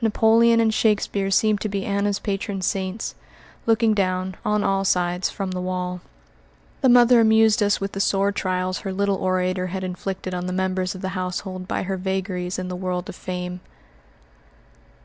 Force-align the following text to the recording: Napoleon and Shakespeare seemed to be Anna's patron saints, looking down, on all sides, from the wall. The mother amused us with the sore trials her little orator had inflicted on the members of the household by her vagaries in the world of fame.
Napoleon 0.00 0.58
and 0.58 0.74
Shakespeare 0.74 1.30
seemed 1.30 1.60
to 1.60 1.68
be 1.68 1.84
Anna's 1.84 2.18
patron 2.18 2.62
saints, 2.62 3.14
looking 3.64 3.94
down, 3.94 4.34
on 4.44 4.64
all 4.64 4.84
sides, 4.84 5.30
from 5.30 5.52
the 5.52 5.60
wall. 5.60 6.00
The 6.80 6.88
mother 6.88 7.20
amused 7.20 7.62
us 7.62 7.80
with 7.80 7.92
the 7.92 8.00
sore 8.00 8.32
trials 8.32 8.78
her 8.80 8.92
little 8.92 9.14
orator 9.18 9.68
had 9.68 9.84
inflicted 9.84 10.34
on 10.34 10.46
the 10.46 10.52
members 10.52 10.96
of 10.96 11.00
the 11.00 11.10
household 11.10 11.68
by 11.68 11.84
her 11.84 11.96
vagaries 11.96 12.58
in 12.58 12.66
the 12.66 12.74
world 12.74 13.08
of 13.08 13.14
fame. 13.14 13.60